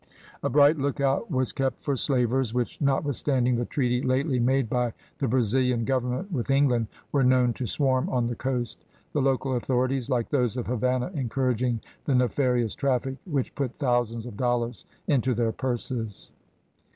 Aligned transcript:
A 0.41 0.49
bright 0.49 0.79
lookout 0.79 1.29
was 1.29 1.53
kept 1.53 1.85
for 1.85 1.95
slavers, 1.95 2.55
which, 2.55 2.81
notwithstanding 2.81 3.55
the 3.55 3.65
treaty 3.67 4.01
lately 4.01 4.39
made 4.39 4.67
by 4.67 4.93
the 5.19 5.27
Brazilian 5.27 5.85
Government 5.85 6.31
with 6.31 6.49
England, 6.49 6.87
were 7.11 7.23
known 7.23 7.53
to 7.53 7.67
swarm 7.67 8.09
on 8.09 8.25
the 8.25 8.33
coast; 8.35 8.83
the 9.13 9.21
local 9.21 9.55
authorities, 9.55 10.09
like 10.09 10.29
those 10.29 10.57
of 10.57 10.65
Havannah, 10.65 11.11
encouraging 11.13 11.81
the 12.05 12.15
nefarious 12.15 12.73
traffic, 12.73 13.17
which 13.25 13.53
put 13.53 13.77
thousands 13.77 14.25
of 14.25 14.37
dollars 14.37 14.85
into 15.07 15.35
their 15.35 15.51
purses. 15.51 16.31